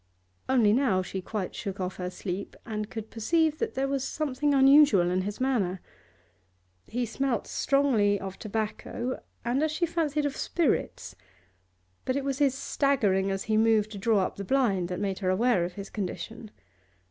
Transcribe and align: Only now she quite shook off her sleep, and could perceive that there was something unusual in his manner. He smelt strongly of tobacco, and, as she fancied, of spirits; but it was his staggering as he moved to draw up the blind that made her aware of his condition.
Only 0.49 0.73
now 0.73 1.03
she 1.03 1.21
quite 1.21 1.53
shook 1.53 1.79
off 1.79 1.97
her 1.97 2.09
sleep, 2.09 2.55
and 2.65 2.89
could 2.89 3.11
perceive 3.11 3.59
that 3.59 3.75
there 3.75 3.87
was 3.87 4.03
something 4.03 4.51
unusual 4.51 5.11
in 5.11 5.21
his 5.21 5.39
manner. 5.39 5.79
He 6.87 7.05
smelt 7.05 7.45
strongly 7.45 8.19
of 8.19 8.39
tobacco, 8.39 9.19
and, 9.45 9.61
as 9.61 9.71
she 9.71 9.85
fancied, 9.85 10.25
of 10.25 10.35
spirits; 10.35 11.15
but 12.03 12.15
it 12.15 12.23
was 12.25 12.39
his 12.39 12.55
staggering 12.55 13.29
as 13.29 13.43
he 13.43 13.57
moved 13.57 13.91
to 13.91 13.99
draw 13.99 14.21
up 14.21 14.37
the 14.37 14.43
blind 14.43 14.87
that 14.89 14.99
made 14.99 15.19
her 15.19 15.29
aware 15.29 15.63
of 15.65 15.73
his 15.73 15.91
condition. 15.91 16.49